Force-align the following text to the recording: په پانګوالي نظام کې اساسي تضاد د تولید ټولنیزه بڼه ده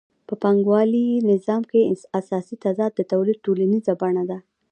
په 0.27 0.33
پانګوالي 0.41 1.07
نظام 1.31 1.61
کې 1.71 1.81
اساسي 2.19 2.55
تضاد 2.65 2.91
د 2.95 3.01
تولید 3.11 3.37
ټولنیزه 3.45 3.93
بڼه 4.01 4.23
ده 4.29 4.37